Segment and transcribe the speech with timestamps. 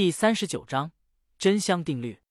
[0.00, 0.92] 第三十九章
[1.36, 2.22] 真香定律。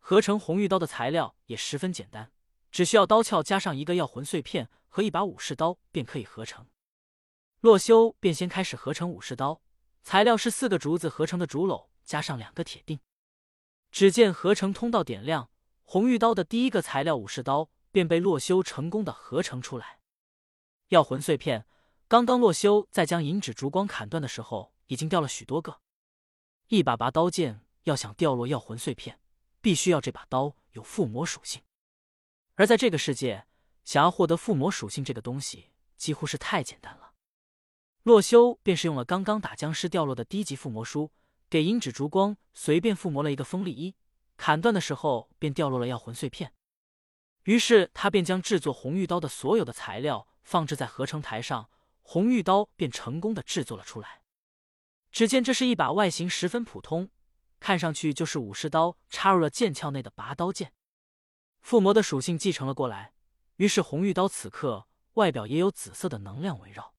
[0.00, 2.32] 合成红玉刀的材料也十分简单，
[2.72, 6.66] 只需要刀鞘加上一个药魂碎片和一把武士刀便可以合成。
[7.60, 9.62] 洛修便先开始合成武士刀，
[10.02, 12.98] 材料是四个竹子合成的竹篓，加上两个铁锭。
[13.92, 15.48] 只见合成通道点亮，
[15.84, 20.00] 红玉刀的第一个材料武士刀便被洛修成功的合成出来。
[20.88, 21.68] 药魂碎片，
[22.08, 25.80] 刚刚洛修在将银纸烛光砍断的时候，已经掉了许多个。
[26.70, 29.18] 一把拔刀剑要想掉落药魂碎片，
[29.60, 31.60] 必须要这把刀有附魔属性。
[32.54, 33.44] 而在这个世界，
[33.84, 37.14] 想要获得附魔属性这个东西，几乎是太简单了。
[38.04, 41.10] 洛修便是用了刚刚打僵尸掉落的低级附魔书，
[41.48, 43.96] 给银指烛光随便附魔了一个锋利一，
[44.36, 46.52] 砍断的时候便掉落了药魂碎片。
[47.42, 51.68] 于是他便将制作红玉刀的所有的材料放置在合成台上，
[52.02, 54.19] 红玉刀便成功的制作了出来。
[55.12, 57.10] 只见这是一把外形十分普通，
[57.58, 60.72] 看上去就是武士刀插入了剑鞘内的拔刀剑。
[61.60, 63.12] 附魔的属性继承了过来，
[63.56, 66.94] 于是红玉刀此刻外表也有紫色的能量围绕。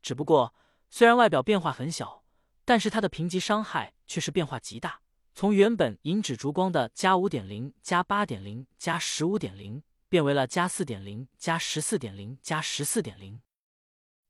[0.00, 0.54] 只不过
[0.88, 2.24] 虽然外表变化很小，
[2.64, 5.02] 但是它的评级伤害却是变化极大，
[5.34, 13.40] 从原本银指烛光的加五点零、加八点零、加十五点零，变为了加四点零、加十四点零、加十四点零。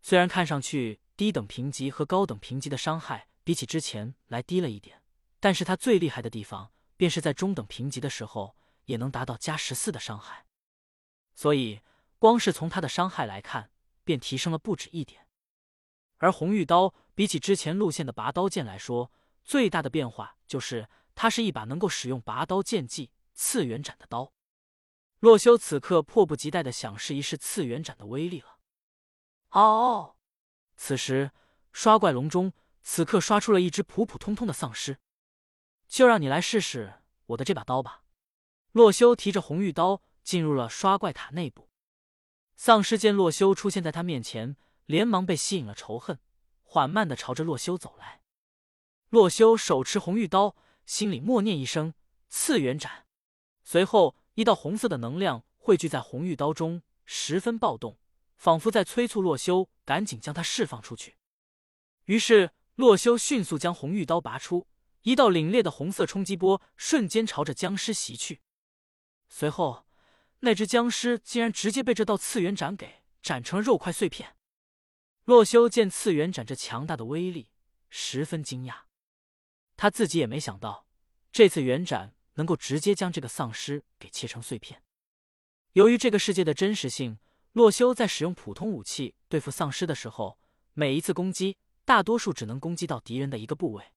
[0.02, 1.00] 虽然看上去。
[1.18, 5.02] 低等评级和高等评级的伤害比起之前来低了一点，
[5.40, 10.46] 但是它最厉害的地方便是在中等评级的时候也能达到加十四的伤害，
[11.34, 11.80] 所以
[12.20, 13.72] 光是从它的伤害来看，
[14.04, 15.26] 便提升了不止一点。
[16.18, 19.10] 而红玉刀比起之前路线的拔刀剑来说，
[19.44, 24.32] 最大的变化就是它是一把能够使用拔刀剑技次元斩的刀。
[25.18, 28.58] 洛修此刻迫不及待的想试一试次元斩的威力了。
[29.50, 30.14] 哦。
[30.80, 31.32] 此时，
[31.72, 34.98] 刷怪笼中此刻刷出了一只普普通通的丧尸，
[35.88, 38.04] 就让你来试试我的这把刀吧。
[38.70, 41.68] 洛修提着红玉刀进入了刷怪塔内部，
[42.54, 44.56] 丧尸见洛修出现在他面前，
[44.86, 46.20] 连忙被吸引了仇恨，
[46.62, 48.22] 缓慢的朝着洛修走来。
[49.08, 50.54] 洛修手持红玉刀，
[50.86, 51.92] 心里默念一声
[52.30, 53.06] “次元斩”，
[53.64, 57.98] 随后一道红色的能量汇聚在红玉刀中，十分暴动。
[58.38, 61.16] 仿佛在催促洛修赶紧将它释放出去。
[62.04, 64.68] 于是洛修迅速将红玉刀拔出，
[65.02, 68.40] 一道凛冽的红色冲击波瞬间朝着僵尸袭去。
[69.28, 69.86] 随后，
[70.40, 74.36] 那只僵尸竟然直接被这道次元斩给斩成了肉块碎片。
[75.24, 77.50] 洛修见次元斩这强大的威力，
[77.90, 78.82] 十分惊讶。
[79.76, 80.86] 他自己也没想到，
[81.32, 84.82] 这次元斩能够直接将这个丧尸给切成碎片。
[85.72, 87.18] 由于这个世界的真实性。
[87.52, 90.38] 洛修在使用普通武器对付丧尸的时候，
[90.74, 93.92] 每一次攻击大多数只能攻击到敌人的一个部位，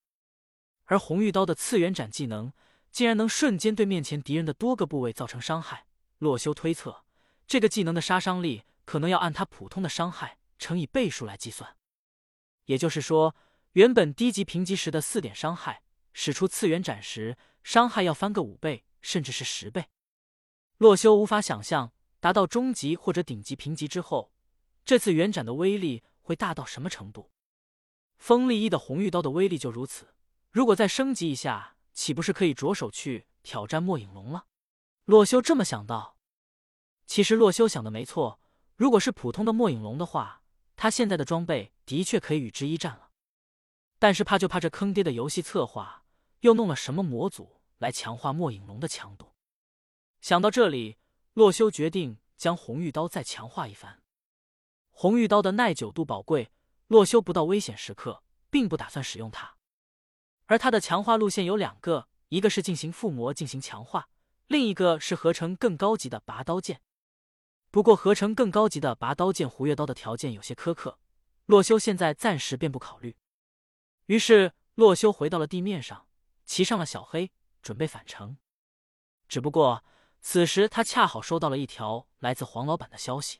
[0.86, 2.54] 而红玉刀的次元斩技能
[2.92, 5.86] 竟然能瞬间对面前敌人的多个部位造成伤害。
[6.18, 7.04] 洛修推测，
[7.46, 11.76] 这个技能的杀伤力可能要按他普通的伤害乘以倍数来计算，
[12.66, 13.36] 也就是说，
[13.74, 15.84] 原本低级评级时的四点伤害，
[16.14, 19.88] 使出次元斩时伤害要翻个五倍，甚至是十倍。
[20.78, 21.92] 洛修无法想象。
[22.22, 24.32] 达到中级或者顶级评级之后，
[24.86, 27.32] 这次元斩的威力会大到什么程度？
[28.16, 30.14] 锋利一的红玉刀的威力就如此，
[30.52, 34.46] 如果再升级一下，岂不是可以着手去挑战末影龙了？
[35.06, 36.16] 洛修这么想到。
[37.08, 38.40] 其实洛修想的没错，
[38.76, 40.44] 如果是普通的末影龙的话，
[40.76, 43.10] 他现在的装备的确可以与之一战了。
[43.98, 46.06] 但是怕就怕这坑爹的游戏策划
[46.42, 49.34] 又弄了什么模组来强化末影龙的强度。
[50.22, 51.01] 想到这里。
[51.34, 54.04] 洛修决定将红玉刀再强化一番。
[54.90, 56.52] 红玉刀的耐久度宝贵，
[56.88, 59.56] 洛修不到危险时刻并不打算使用它。
[60.48, 64.10] 而它的强化路线有两个，一个是进行附魔进行强化，
[64.48, 66.82] 另一个是合成更高级的拔刀剑。
[67.70, 71.00] 不过合成更高级的拔刀剑胡月刀的条件有些苛刻，
[71.46, 73.16] 洛修现在暂时便不考虑。
[74.08, 76.08] 于是洛修回到了地面上，
[76.46, 77.32] 骑上了小黑，
[77.62, 78.36] 准备返程。
[79.30, 79.86] 只不过。
[80.22, 83.40] 此时，他恰好收到了一条来自黄老板的消息：“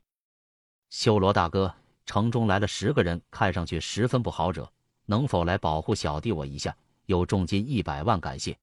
[0.90, 1.76] 修罗大哥，
[2.06, 4.74] 城中来了十个人，看上去十分不好惹，
[5.06, 6.76] 能否来保护小弟我一下？
[7.06, 8.58] 有重金一百万，感谢。”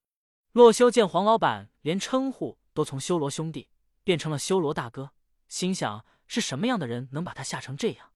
[0.53, 3.69] 洛修见黄老板连称呼都从修罗兄弟
[4.03, 5.13] 变成了修罗大哥，
[5.47, 8.13] 心想：是什么样的人能把他吓成这样？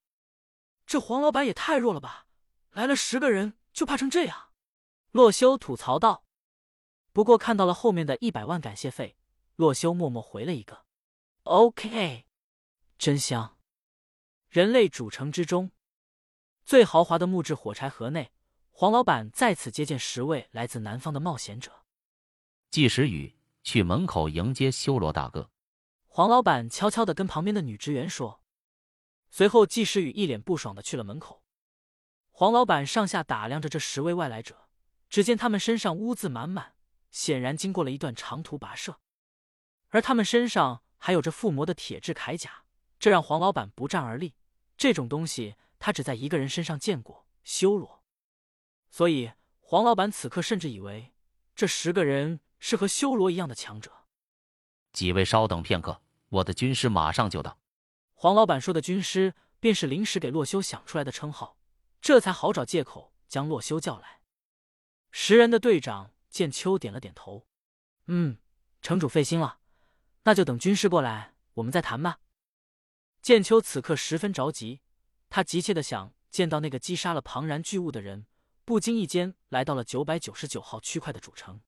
[0.84, 2.26] 这黄老板也太弱了吧！
[2.72, 4.48] 来了十个人就怕成这样？
[5.12, 6.24] 洛修吐槽道。
[7.12, 9.16] 不过看到了后面的一百万感谢费。
[9.62, 10.86] 洛修默默回了一个
[11.44, 12.24] “OK”，
[12.98, 13.56] 真香。
[14.48, 15.70] 人类主城之中，
[16.64, 18.32] 最豪华的木质火柴盒内，
[18.72, 21.84] 黄老板再次接见十位来自南方的冒险者。
[22.70, 25.48] 季时雨去门口迎接修罗大哥。
[26.08, 28.42] 黄老板悄悄的跟旁边的女职员说。
[29.30, 31.44] 随后，季时雨一脸不爽的去了门口。
[32.32, 34.68] 黄老板上下打量着这十位外来者，
[35.08, 36.74] 只见他们身上污渍满满，
[37.12, 38.98] 显然经过了一段长途跋涉，
[39.92, 42.64] 而他们身上还有着附魔的铁质铠甲，
[42.98, 44.34] 这让黄老板不战而立。
[44.76, 48.02] 这种东西他只在一个人身上见过——修罗。
[48.90, 51.12] 所以，黄老板此刻甚至以为
[51.54, 54.06] 这十个人是和修罗一样的强者。
[54.92, 57.58] 几位稍等片刻，我的军师马上就到。
[58.14, 61.58] 黄老板说的“军师”便是临时给洛修想出来的称号，
[62.00, 64.20] 这才好找借口将洛修叫来。
[65.10, 67.46] 十人的队长见秋点了点头
[68.08, 68.38] ：“嗯，
[68.80, 69.58] 城主费心了，
[70.24, 72.20] 那就等军师过来，我们再谈吧。”
[73.22, 74.80] 剑秋此刻十分着急，
[75.28, 78.26] 他急切的想见到那个击杀了庞然巨物的人，
[78.64, 81.60] 不经意间来到了九百九十九号区块的主城，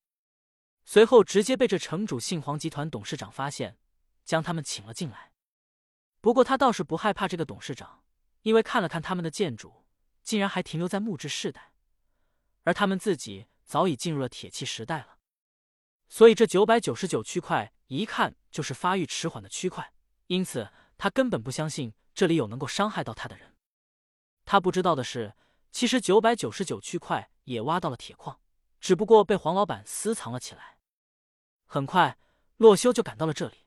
[0.85, 3.79] 随后直接被这城主信黄集团董事长发现，
[4.25, 5.33] 将他们请了进来。
[6.21, 8.03] 不过他倒是不害怕这个董事长，
[8.43, 9.85] 因为看了看他们的建筑，
[10.23, 11.73] 竟然还停留在木质世代，
[12.63, 15.19] 而他们自己早已进入了铁器时代了。
[16.09, 19.93] 所以这九百九十九区块一看就是发育迟缓的区块，
[20.27, 23.57] 因此他根本不相信这里有能够伤害到他的人。
[24.45, 25.35] 他不知道的是，
[25.71, 28.41] 其实九百九十九区块也挖到了铁矿，
[28.81, 30.79] 只不过被黄老板私藏了起来。
[31.67, 32.19] 很快，
[32.57, 33.67] 洛修就赶到了这里，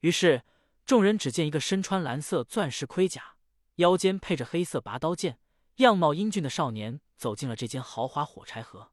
[0.00, 0.44] 于是。
[0.88, 3.36] 众人只见一个身穿蓝色钻石盔甲、
[3.74, 5.38] 腰间配着黑色拔刀剑、
[5.76, 8.90] 样貌英俊的少年走进了这间豪华火柴盒。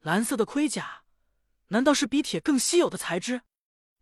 [0.00, 1.04] 蓝色的盔甲，
[1.68, 3.42] 难道是比铁更稀有的材质？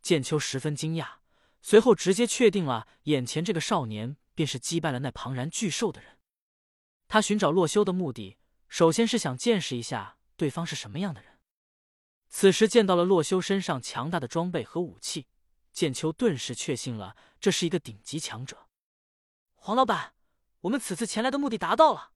[0.02, 1.16] 剑秋十分惊讶，
[1.60, 6.18] 随后直接确定了眼前这个少年便是击败了那庞然巨兽的人。
[7.08, 11.38] 他寻找洛修的目的，首先是想见识一下对方是什么样的人。
[12.28, 15.26] 此时见到了洛修身上强大的装备和武器。
[15.72, 18.68] 剑秋顿时确信了，这是一个顶级强者。
[19.54, 20.14] 黄老板，
[20.62, 22.12] 我们此次前来的目的达到了。